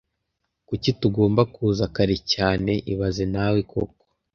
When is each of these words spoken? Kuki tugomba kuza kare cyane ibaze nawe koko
Kuki 0.67 0.89
tugomba 0.99 1.41
kuza 1.53 1.83
kare 1.95 2.17
cyane 2.33 2.71
ibaze 2.93 3.23
nawe 3.33 3.59
koko 3.71 4.03